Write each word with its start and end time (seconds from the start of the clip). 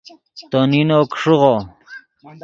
تو 0.51 0.59
نینو 0.71 0.99
کو 1.11 1.15
ݰیغو 1.21 1.55